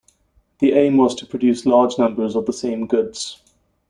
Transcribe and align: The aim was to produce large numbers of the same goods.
The 0.57 0.71
aim 0.73 0.97
was 0.97 1.13
to 1.13 1.27
produce 1.27 1.67
large 1.67 1.99
numbers 1.99 2.35
of 2.35 2.47
the 2.47 2.53
same 2.53 2.87
goods. 2.87 3.39